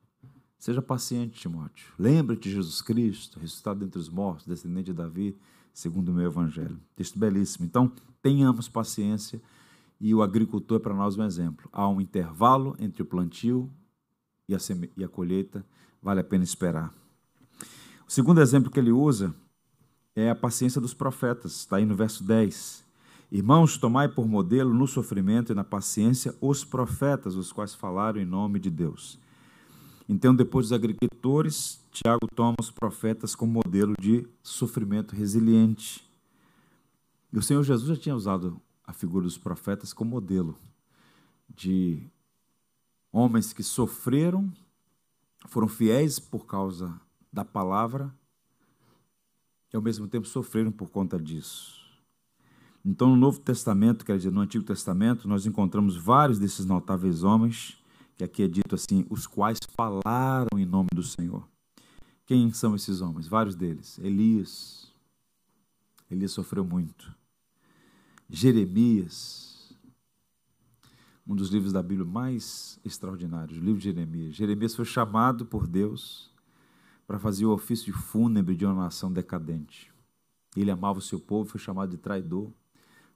[0.59, 1.87] Seja paciente, Timóteo.
[1.97, 5.39] Lembre-te de Jesus Cristo, ressuscitado dentre os mortos, descendente de Davi,
[5.73, 6.81] segundo o meu evangelho.
[6.97, 7.65] Texto belíssimo.
[7.65, 9.41] Então, tenhamos paciência
[10.01, 11.69] e o agricultor é para nós um exemplo.
[11.73, 13.71] Há um intervalo entre o plantio
[14.49, 14.59] e a,
[14.97, 15.65] e a colheita,
[16.03, 16.93] vale a pena esperar.
[18.05, 19.33] O segundo exemplo que ele usa
[20.17, 22.88] é a paciência dos profetas, está aí no verso 10.
[23.31, 28.25] Irmãos, tomai por modelo no sofrimento e na paciência os profetas, os quais falaram em
[28.25, 29.19] nome de Deus.
[30.09, 36.09] Então, depois dos agricultores, Tiago toma os profetas como modelo de sofrimento resiliente.
[37.31, 40.57] E o Senhor Jesus já tinha usado a figura dos profetas como modelo
[41.55, 42.03] de
[43.13, 44.51] homens que sofreram,
[45.49, 46.99] foram fiéis por causa
[47.31, 48.11] da palavra
[49.71, 51.88] e ao mesmo tempo sofreram por conta disso.
[52.85, 57.77] Então, no Novo Testamento, quer dizer, no Antigo Testamento, nós encontramos vários desses notáveis homens,
[58.17, 61.47] que aqui é dito assim, os quais falaram em nome do Senhor.
[62.27, 63.27] Quem são esses homens?
[63.27, 63.99] Vários deles.
[63.99, 64.93] Elias.
[66.11, 67.15] Elias sofreu muito.
[68.29, 69.75] Jeremias.
[71.27, 74.35] Um dos livros da Bíblia mais extraordinários, o livro de Jeremias.
[74.35, 76.31] Jeremias foi chamado por Deus
[77.07, 79.93] para fazer o ofício de fúnebre de uma nação decadente.
[80.57, 82.51] Ele amava o seu povo, foi chamado de traidor,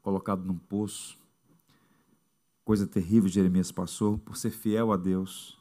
[0.02, 1.16] colocado num poço.
[2.64, 5.58] Coisa terrível Jeremias passou por ser fiel a Deus.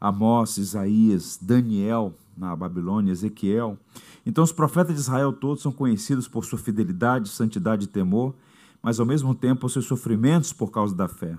[0.00, 3.78] Amós, Isaías, Daniel na Babilônia, Ezequiel.
[4.26, 8.34] Então, os profetas de Israel todos são conhecidos por sua fidelidade, santidade e temor,
[8.82, 11.38] mas ao mesmo tempo seus sofrimentos por causa da fé.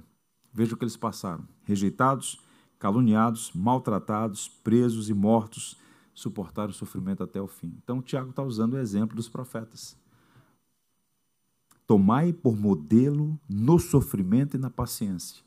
[0.53, 2.39] Veja o que eles passaram: rejeitados,
[2.79, 5.77] caluniados, maltratados, presos e mortos
[6.13, 7.73] suportar o sofrimento até o fim.
[7.83, 9.97] Então, Tiago está usando o exemplo dos profetas.
[11.87, 15.43] Tomai por modelo no sofrimento e na paciência.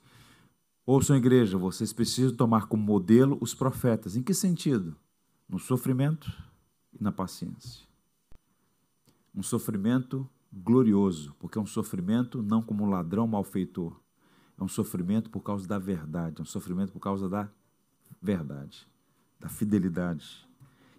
[0.86, 4.16] Ouçam, igreja, vocês precisam tomar como modelo os profetas.
[4.16, 4.96] Em que sentido?
[5.48, 6.32] No sofrimento
[6.92, 7.86] e na paciência.
[9.34, 14.00] Um sofrimento glorioso, porque é um sofrimento não como um ladrão malfeitor.
[14.56, 17.48] É um sofrimento por causa da verdade, é um sofrimento por causa da
[18.20, 18.88] verdade,
[19.38, 20.48] da fidelidade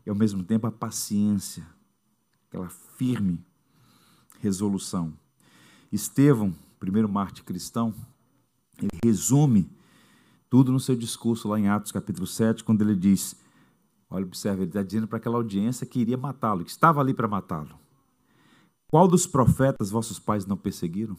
[0.05, 1.67] e ao mesmo tempo a paciência,
[2.47, 3.45] aquela firme
[4.39, 5.13] resolução.
[5.91, 7.93] Estevão, primeiro mártir cristão,
[8.77, 9.69] ele resume
[10.49, 13.35] tudo no seu discurso lá em Atos capítulo 7, quando ele diz:
[14.09, 17.27] Olha, observe, ele está dizendo para aquela audiência que iria matá-lo, que estava ali para
[17.27, 17.79] matá-lo.
[18.87, 21.15] Qual dos profetas vossos pais não perseguiram?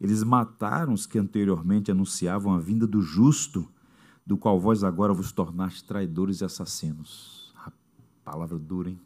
[0.00, 3.68] Eles mataram os que anteriormente anunciavam a vinda do justo
[4.26, 7.52] do qual vós agora vos tornaste traidores e assassinos.
[7.56, 7.72] A
[8.24, 9.00] palavra dura, hein?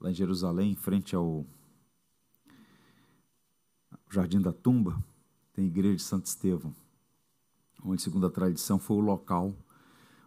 [0.00, 1.46] Lá em Jerusalém, em frente ao
[4.10, 5.02] Jardim da Tumba,
[5.52, 6.74] tem a igreja de Santo Estevão,
[7.84, 9.54] onde, segundo a tradição, foi o local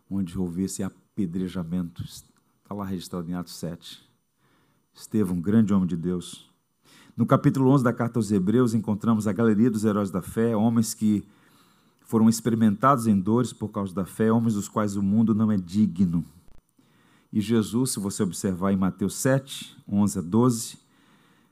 [0.09, 2.03] onde houve esse apedrejamento.
[2.03, 4.07] Está lá registrado em Atos 7.
[4.93, 6.51] Estevão, grande homem de Deus.
[7.15, 10.93] No capítulo 11 da carta aos Hebreus, encontramos a galeria dos heróis da fé, homens
[10.93, 11.25] que
[12.01, 15.57] foram experimentados em dores por causa da fé, homens dos quais o mundo não é
[15.57, 16.25] digno.
[17.31, 20.77] E Jesus, se você observar em Mateus 7, 11 a 12,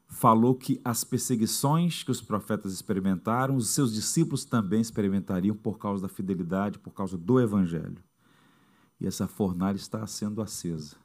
[0.10, 6.02] falou que as perseguições que os profetas experimentaram, os seus discípulos também experimentariam por causa
[6.02, 8.04] da fidelidade, por causa do Evangelho.
[9.00, 10.96] E essa fornalha está sendo acesa,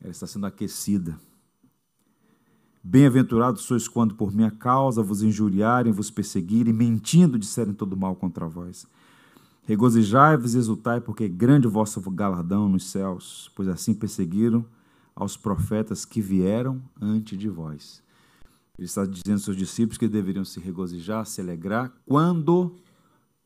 [0.00, 1.18] ela está sendo aquecida.
[2.82, 8.48] Bem-aventurados sois quando por minha causa vos injuriarem, vos perseguirem, mentindo disserem todo mal contra
[8.48, 8.86] vós.
[9.62, 14.64] Regozijai-vos e exultai, porque é grande o vosso galardão nos céus, pois assim perseguiram
[15.18, 18.00] aos profetas que vieram antes de vós.
[18.78, 22.76] Ele está dizendo aos seus discípulos que deveriam se regozijar, se alegrar, quando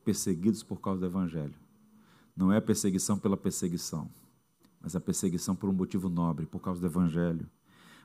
[0.05, 1.55] perseguidos por causa do Evangelho.
[2.37, 4.07] Não é a perseguição pela perseguição,
[4.79, 7.49] mas a perseguição por um motivo nobre, por causa do Evangelho.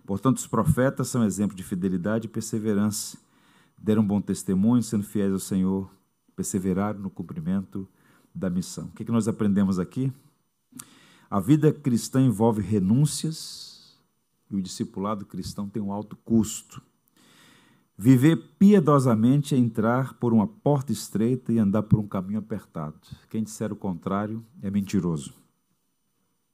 [0.07, 3.19] Portanto, os profetas são exemplo de fidelidade e perseverança.
[3.77, 5.91] Deram bom testemunho, sendo fiéis ao Senhor,
[6.35, 7.87] perseveraram no cumprimento
[8.35, 8.87] da missão.
[8.87, 10.11] O que, é que nós aprendemos aqui?
[11.31, 13.99] A vida cristã envolve renúncias
[14.51, 16.81] e o discipulado cristão tem um alto custo.
[17.97, 22.97] Viver piedosamente é entrar por uma porta estreita e andar por um caminho apertado.
[23.29, 25.35] Quem disser o contrário é mentiroso.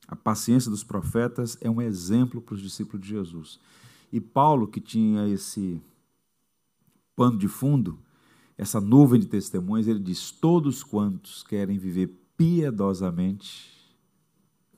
[0.08, 3.60] A paciência dos profetas é um exemplo para os discípulos de Jesus.
[4.10, 5.80] E Paulo, que tinha esse
[7.14, 7.98] pano de fundo,
[8.56, 13.84] essa nuvem de testemunhas, ele diz: Todos quantos querem viver piedosamente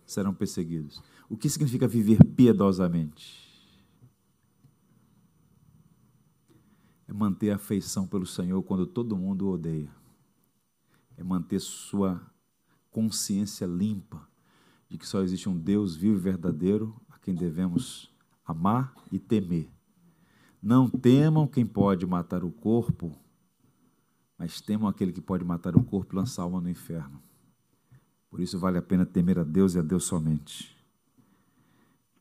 [0.06, 1.02] serão perseguidos.
[1.28, 3.46] O que significa viver piedosamente?
[7.08, 9.90] é manter a afeição pelo Senhor quando todo mundo o odeia.
[11.16, 12.20] É manter sua
[12.90, 14.28] consciência limpa
[14.88, 18.12] de que só existe um Deus vivo e verdadeiro a quem devemos
[18.44, 19.70] amar e temer.
[20.60, 23.16] Não temam quem pode matar o corpo,
[24.36, 27.22] mas temam aquele que pode matar o corpo e lançar a alma no inferno.
[28.36, 30.76] Por isso vale a pena temer a Deus e a Deus somente.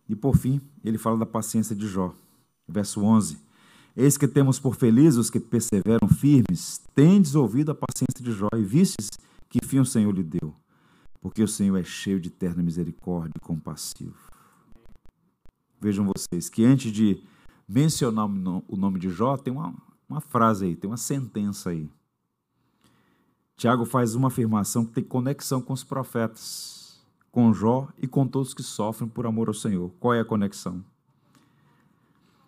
[0.07, 2.15] E por fim, ele fala da paciência de Jó.
[2.65, 3.37] Verso 11.
[3.97, 8.47] Eis que temos por felizes os que perseveram firmes, tendes ouvido a paciência de Jó
[8.55, 9.09] e vistes
[9.49, 10.55] que fim o Senhor lhe deu,
[11.19, 14.15] porque o Senhor é cheio de terna misericórdia e compassivo.
[15.81, 17.21] Vejam vocês que antes de
[17.67, 19.75] mencionar o nome de Jó, tem uma,
[20.07, 21.89] uma frase aí, tem uma sentença aí.
[23.57, 28.53] Tiago faz uma afirmação que tem conexão com os profetas, com Jó e com todos
[28.53, 29.91] que sofrem por amor ao Senhor.
[29.99, 30.83] Qual é a conexão?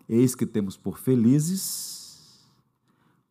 [0.07, 2.45] Eis que temos por felizes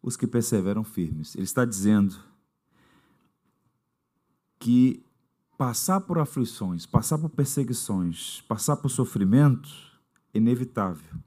[0.03, 1.35] os que perseveram firmes.
[1.35, 2.17] Ele está dizendo
[4.59, 5.03] que
[5.59, 9.69] passar por aflições, passar por perseguições, passar por sofrimento
[10.33, 11.19] é inevitável.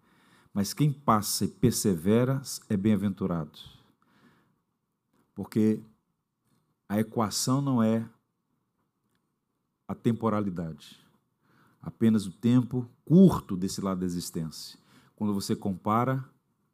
[0.54, 3.60] Mas quem passa e persevera é bem-aventurado.
[5.36, 5.82] Porque
[6.90, 8.04] a equação não é
[9.88, 11.00] a temporalidade,
[11.82, 14.78] apenas o tempo curto desse lado da existência
[15.16, 16.24] quando você compara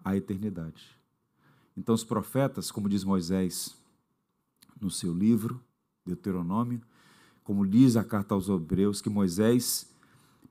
[0.03, 0.95] a eternidade.
[1.75, 3.75] Então, os profetas, como diz Moisés
[4.79, 5.59] no seu livro,
[6.05, 6.79] Deuteronômio,
[7.43, 9.91] como diz a carta aos Hebreus, que Moisés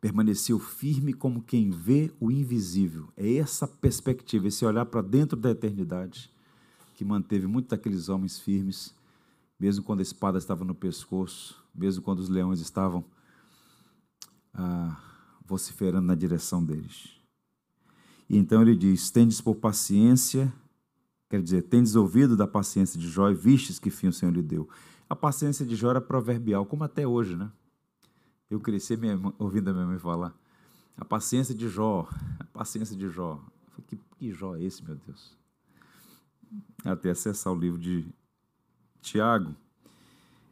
[0.00, 3.09] permaneceu firme como quem vê o invisível.
[3.16, 6.31] É essa perspectiva, esse olhar para dentro da eternidade,
[6.96, 8.92] que manteve muitos daqueles homens firmes,
[9.59, 13.05] mesmo quando a espada estava no pescoço, mesmo quando os leões estavam
[14.53, 15.01] ah,
[15.45, 17.11] vociferando na direção deles.
[18.29, 20.53] E então ele diz: Tendes por paciência,
[21.29, 24.43] quer dizer, tendes ouvido da paciência de Jó e vistes que fim o Senhor lhe
[24.43, 24.69] deu.
[25.09, 27.51] A paciência de Jó era proverbial, como até hoje, né?
[28.49, 28.99] Eu cresci
[29.38, 30.35] ouvindo a minha mãe falar.
[30.97, 33.40] A paciência de Jó, a paciência de Jó.
[33.87, 35.37] Que, que Jó é esse, meu Deus?
[36.85, 38.07] Até acessar o livro de
[39.05, 39.55] Tiago,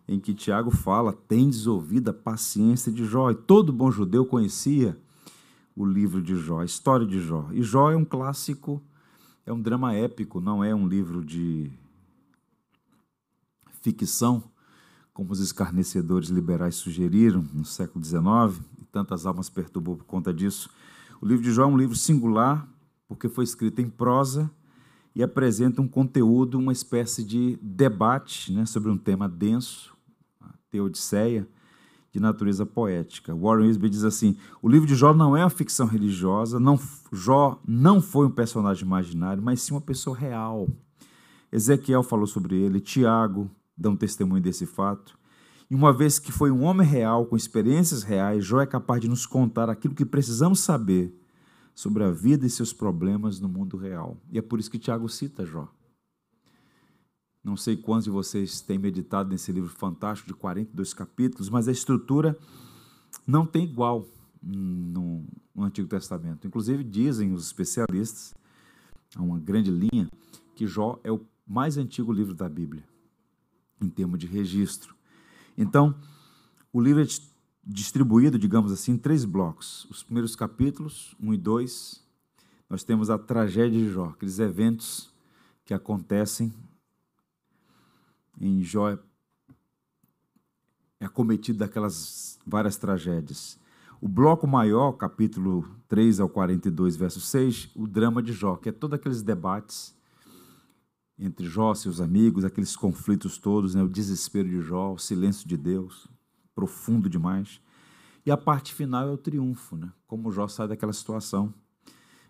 [0.06, 3.30] em que Tiago fala: Tendes ouvido a paciência de Jó.
[3.30, 4.96] E todo bom judeu conhecia
[5.74, 7.48] o livro de Jó, a história de Jó.
[7.52, 8.82] E Jó é um clássico,
[9.46, 11.72] é um drama épico, não é um livro de
[13.80, 14.44] ficção,
[15.14, 20.70] como os escarnecedores liberais sugeriram no século XIX, e tantas almas perturbou por conta disso.
[21.20, 22.68] O livro de Jó é um livro singular,
[23.08, 24.50] porque foi escrito em prosa
[25.14, 29.94] e apresenta um conteúdo, uma espécie de debate né, sobre um tema denso,
[30.40, 31.46] a Teodiceia,
[32.10, 33.34] de natureza poética.
[33.34, 36.78] Warren Wisby diz assim: o livro de Jó não é uma ficção religiosa, não,
[37.10, 40.68] Jó não foi um personagem imaginário, mas sim uma pessoa real.
[41.50, 45.18] Ezequiel falou sobre ele, Tiago dá um testemunho desse fato.
[45.70, 49.08] E uma vez que foi um homem real, com experiências reais, Jó é capaz de
[49.08, 51.18] nos contar aquilo que precisamos saber
[51.74, 54.16] sobre a vida e seus problemas no mundo real.
[54.30, 55.68] E é por isso que Tiago cita Jó.
[57.42, 61.72] Não sei quantos de vocês têm meditado nesse livro fantástico de 42 capítulos, mas a
[61.72, 62.38] estrutura
[63.26, 64.06] não tem igual
[64.42, 65.24] no,
[65.58, 66.46] Antigo Testamento.
[66.46, 68.34] Inclusive, dizem os especialistas,
[69.14, 70.08] há uma grande linha,
[70.54, 72.84] que Jó é o mais antigo livro da Bíblia,
[73.80, 74.94] em termos de registro.
[75.56, 75.94] Então,
[76.72, 77.06] o livro é
[77.64, 79.86] distribuído, digamos assim, em três blocos.
[79.90, 82.04] Os primeiros capítulos, 1 e 2,
[82.68, 85.12] nós temos a tragédia de Jó, aqueles eventos
[85.64, 86.52] que acontecem
[88.40, 88.98] em Jó é
[91.04, 93.58] acometido daquelas várias tragédias.
[94.00, 98.72] O bloco maior, capítulo 3 ao 42, verso 6, o drama de Jó, que é
[98.72, 99.94] todos aqueles debates
[101.18, 103.82] entre Jó e seus amigos, aqueles conflitos todos, né?
[103.82, 106.08] o desespero de Jó, o silêncio de Deus,
[106.54, 107.60] profundo demais.
[108.24, 109.92] E a parte final é o triunfo, né?
[110.06, 111.52] como Jó sai daquela situação.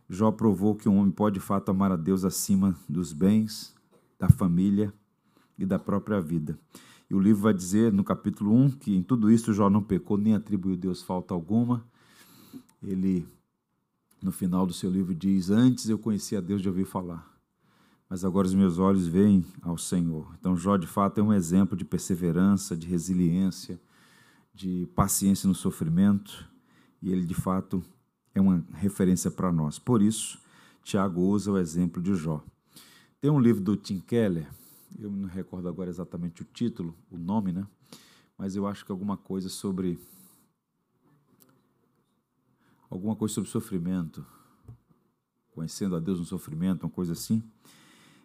[0.09, 3.75] Jó provou que um homem pode de fato amar a Deus acima dos bens,
[4.19, 4.93] da família
[5.59, 6.59] e da própria vida.
[7.11, 10.17] E o livro vai dizer, no capítulo 1, que em tudo isso Jó não pecou,
[10.17, 11.85] nem atribuiu a Deus falta alguma.
[12.83, 13.27] Ele,
[14.23, 17.31] no final do seu livro, diz: Antes eu conhecia a Deus de ouvir falar,
[18.09, 20.35] mas agora os meus olhos veem ao Senhor.
[20.39, 23.81] Então, Jó, de fato, é um exemplo de perseverança, de resiliência,
[24.55, 26.49] de paciência no sofrimento,
[27.01, 27.83] e ele, de fato,
[28.35, 29.79] é uma referência para nós.
[29.79, 30.39] Por isso,
[30.83, 32.43] Tiago usa o exemplo de Jó.
[33.21, 34.49] Tem um livro do Tim Keller,
[34.99, 37.67] eu não recordo agora exatamente o título, o nome, né?
[38.37, 39.99] Mas eu acho que alguma coisa sobre
[42.91, 44.25] alguma coisa sobre sofrimento.
[45.53, 47.43] Conhecendo a Deus no Sofrimento, uma coisa assim,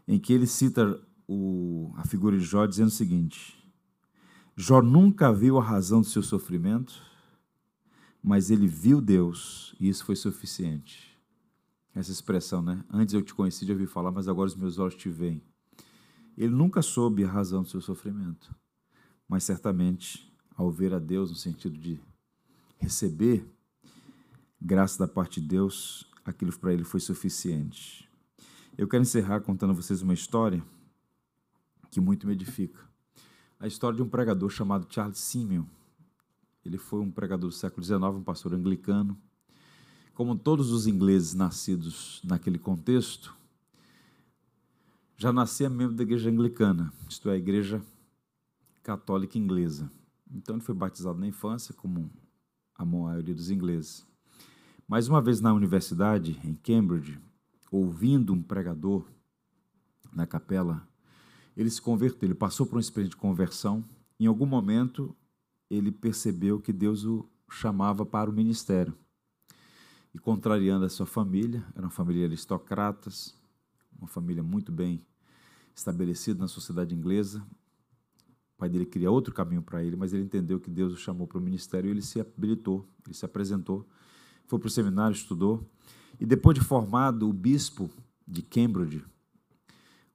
[0.08, 3.54] em que ele cita o, a figura de Jó dizendo o seguinte:
[4.60, 7.00] Jó nunca viu a razão do seu sofrimento,
[8.24, 11.16] mas ele viu Deus e isso foi suficiente.
[11.94, 12.84] Essa expressão, né?
[12.90, 15.44] Antes eu te conheci de ouvir falar, mas agora os meus olhos te veem.
[16.36, 18.54] Ele nunca soube a razão do seu sofrimento,
[19.30, 22.00] mas certamente, ao ver a Deus no sentido de
[22.80, 23.48] receber
[24.60, 28.10] graça da parte de Deus, aquilo para ele foi suficiente.
[28.76, 30.64] Eu quero encerrar contando a vocês uma história
[31.92, 32.87] que muito me edifica.
[33.60, 35.66] A história de um pregador chamado Charles Simeon.
[36.64, 39.18] Ele foi um pregador do século XIX, um pastor anglicano.
[40.14, 43.36] Como todos os ingleses nascidos naquele contexto,
[45.18, 47.82] já nascia membro da igreja anglicana, isto é, a igreja
[48.84, 49.92] católica inglesa.
[50.32, 52.12] Então ele foi batizado na infância, como
[52.76, 54.06] a maioria dos ingleses.
[54.88, 57.20] Mas uma vez na universidade, em Cambridge,
[57.72, 59.06] ouvindo um pregador
[60.14, 60.87] na capela,
[61.58, 63.84] ele se converteu, ele passou por uma experiência de conversão.
[64.20, 65.16] Em algum momento,
[65.68, 68.94] ele percebeu que Deus o chamava para o ministério.
[70.14, 73.36] E contrariando a sua família, era uma família de aristocratas,
[73.98, 75.04] uma família muito bem
[75.76, 77.40] estabelecida na sociedade inglesa.
[78.54, 81.26] O pai dele queria outro caminho para ele, mas ele entendeu que Deus o chamou
[81.26, 83.88] para o ministério e ele se habilitou, ele se apresentou,
[84.46, 85.68] foi para o seminário, estudou.
[86.20, 87.90] E depois de formado, o bispo
[88.28, 89.04] de Cambridge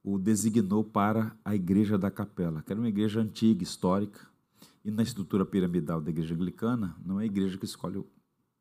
[0.03, 4.27] o designou para a igreja da capela, que era uma igreja antiga, histórica,
[4.85, 8.07] e na estrutura piramidal da igreja anglicana, não é a igreja que escolhe o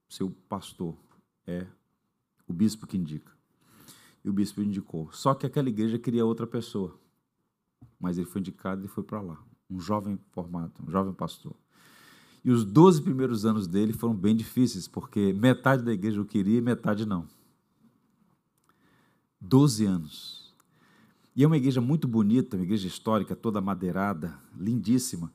[0.08, 0.96] seu pastor,
[1.48, 1.66] é
[2.48, 3.32] o bispo que indica
[4.24, 5.10] e o bispo indicou.
[5.12, 6.98] Só que aquela igreja queria outra pessoa.
[8.00, 9.44] Mas ele foi indicado e foi para lá.
[9.70, 11.56] Um jovem formado, um jovem pastor.
[12.44, 16.58] E os 12 primeiros anos dele foram bem difíceis, porque metade da igreja o queria
[16.58, 17.28] e metade não.
[19.40, 20.41] 12 anos.
[21.42, 25.34] E é uma igreja muito bonita, uma igreja histórica, toda madeirada, lindíssima.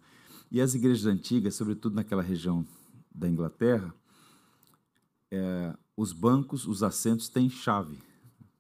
[0.53, 2.65] E as igrejas antigas, sobretudo naquela região
[3.13, 3.93] da Inglaterra,
[5.33, 7.99] é, os bancos, os assentos têm chave.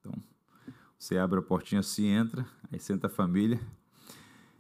[0.01, 0.12] Então,
[0.99, 3.61] você abre a portinha assim, entra, aí senta a família.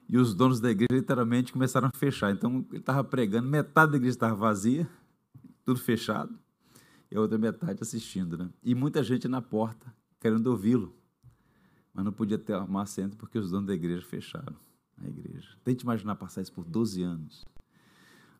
[0.08, 2.30] E os donos da igreja literalmente começaram a fechar.
[2.30, 4.88] Então, ele estava pregando, metade da igreja estava vazia,
[5.64, 6.38] tudo fechado,
[7.10, 8.38] e a outra metade assistindo.
[8.38, 8.48] Né?
[8.62, 10.94] E muita gente na porta, querendo ouvi-lo.
[11.96, 14.54] Mas não podia ter arrumar assento porque os donos da igreja fecharam
[14.98, 15.48] a igreja.
[15.64, 17.46] Tente imaginar passar isso por 12 anos.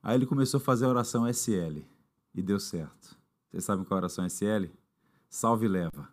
[0.03, 1.79] Aí ele começou a fazer a oração SL
[2.35, 3.17] e deu certo.
[3.51, 4.67] Vocês sabem qual é a oração SL?
[5.31, 6.07] Salve e leva.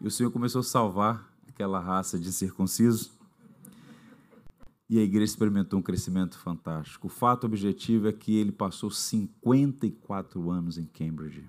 [0.00, 3.12] E o Senhor começou a salvar aquela raça de circuncisos.
[4.88, 7.08] E a igreja experimentou um crescimento fantástico.
[7.08, 11.46] O fato objetivo é que ele passou 54 anos em Cambridge.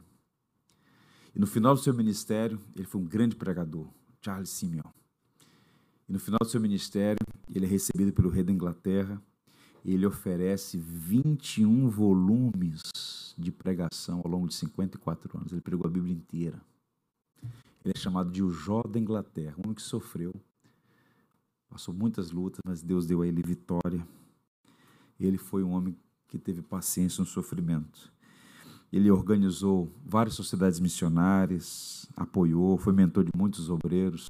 [1.34, 3.88] E no final do seu ministério, ele foi um grande pregador,
[4.28, 4.84] Charles Simeon.
[6.10, 9.22] E no final do seu ministério, ele é recebido pelo rei da Inglaterra
[9.86, 12.82] e ele oferece 21 volumes
[13.38, 15.54] de pregação ao longo de 54 anos.
[15.54, 16.62] Ele pregou a Bíblia inteira.
[17.86, 20.34] Ele é chamado de o Jó da Inglaterra, um homem que sofreu,
[21.70, 24.06] passou muitas lutas, mas Deus deu a ele vitória.
[25.18, 25.98] Ele foi um homem
[26.28, 28.12] que teve paciência no sofrimento.
[28.92, 34.30] Ele organizou várias sociedades missionárias, apoiou, foi mentor de muitos obreiros.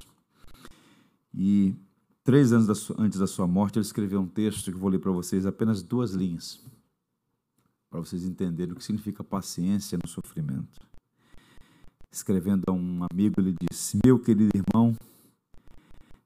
[1.33, 1.75] E
[2.23, 5.45] três anos antes da sua morte, ele escreveu um texto que vou ler para vocês,
[5.45, 6.59] apenas duas linhas,
[7.89, 10.87] para vocês entenderem o que significa paciência no sofrimento
[12.11, 14.95] escrevendo a um amigo, ele disse: Meu querido irmão,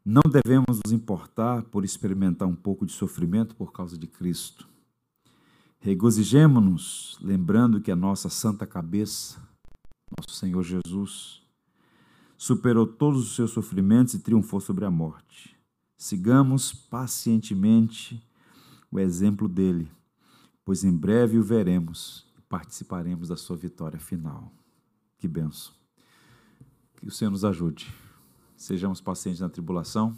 [0.03, 4.67] não devemos nos importar por experimentar um pouco de sofrimento por causa de Cristo.
[5.83, 9.41] Regozijemo-nos, lembrando que a nossa santa cabeça,
[10.15, 11.41] nosso Senhor Jesus,
[12.37, 15.57] superou todos os seus sofrimentos e triunfou sobre a morte.
[15.97, 18.23] Sigamos pacientemente
[18.91, 19.91] o exemplo dele,
[20.63, 24.53] pois em breve o veremos e participaremos da sua vitória final.
[25.17, 25.73] Que benção.
[26.97, 27.91] Que o Senhor nos ajude.
[28.55, 30.15] Sejamos pacientes na tribulação,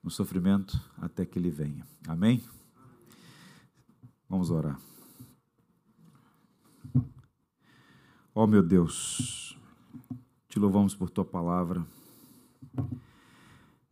[0.00, 1.84] no sofrimento, até que Ele venha.
[2.06, 2.40] Amém?
[4.28, 4.78] Vamos orar.
[8.34, 9.58] Ó oh, meu Deus,
[10.48, 11.84] te louvamos por tua palavra.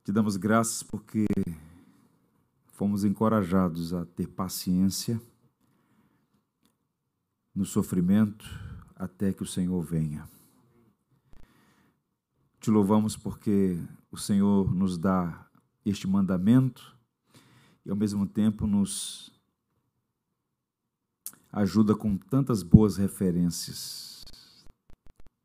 [0.04, 1.24] Te damos graças porque
[2.66, 5.20] fomos encorajados a ter paciência
[7.54, 8.44] no sofrimento
[8.94, 10.28] até que o Senhor venha.
[12.60, 15.48] Te louvamos porque o Senhor nos dá
[15.84, 16.94] este mandamento
[17.84, 19.35] e ao mesmo tempo nos
[21.56, 24.24] ajuda com tantas boas referências.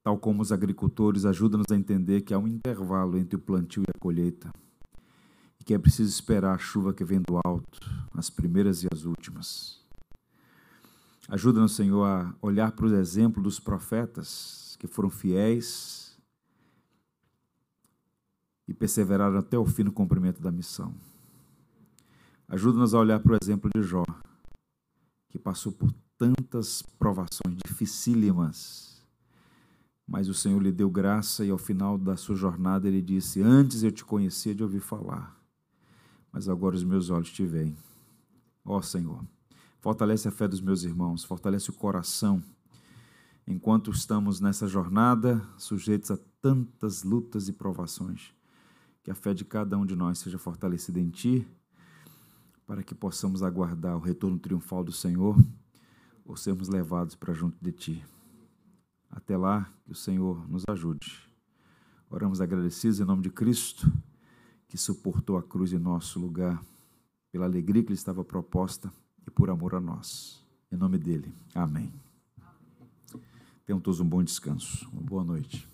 [0.04, 3.86] tal como os agricultores, ajuda-nos a entender que há um intervalo entre o plantio e
[3.90, 4.52] a colheita
[5.60, 7.80] e que é preciso esperar a chuva que vem do alto,
[8.14, 9.80] as primeiras e as últimas.
[11.30, 16.18] Ajuda-nos, Senhor, a olhar para o exemplo dos profetas que foram fiéis
[18.68, 20.94] e perseveraram até o fim no cumprimento da missão.
[22.50, 24.04] Ajuda-nos a olhar para o exemplo de Jó,
[25.32, 29.02] que passou por tantas provações dificílimas,
[30.06, 33.82] mas o Senhor lhe deu graça e ao final da sua jornada ele disse: Antes
[33.82, 35.42] eu te conhecia de ouvir falar,
[36.32, 37.76] mas agora os meus olhos te veem.
[38.66, 39.26] Ó Senhor,
[39.80, 42.44] fortalece a fé dos meus irmãos, fortalece o coração,
[43.48, 48.34] enquanto estamos nessa jornada, sujeitos a tantas lutas e provações.
[49.02, 51.48] Que a fé de cada um de nós seja fortalecida em Ti
[52.72, 55.38] para que possamos aguardar o retorno triunfal do Senhor
[56.24, 58.06] ou sermos levados para junto de Ti.
[59.10, 61.30] Até lá, que o Senhor nos ajude.
[62.10, 63.92] Oramos agradecidos em nome de Cristo,
[64.70, 66.64] que suportou a cruz em nosso lugar,
[67.30, 68.90] pela alegria que lhe estava proposta
[69.28, 70.42] e por amor a nós.
[70.72, 71.36] Em nome dele.
[71.54, 71.92] Amém.
[73.66, 74.90] Tenham todos um bom descanso.
[74.94, 75.71] Uma boa noite.